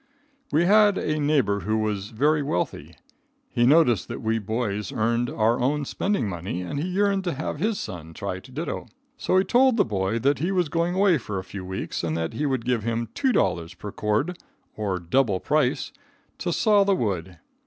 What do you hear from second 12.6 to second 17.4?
give him $2 per cord, or double price, to saw the wood.